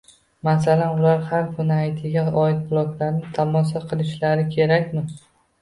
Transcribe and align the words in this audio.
Masalan, 0.45 0.93
ular 1.01 1.19
har 1.33 1.43
kuni 1.57 1.75
AyTiga 1.75 2.23
oid 2.45 2.63
bloklarni 2.71 3.31
tomosha 3.39 3.83
qilishlari 3.93 4.49
kerakmi? 4.57 5.07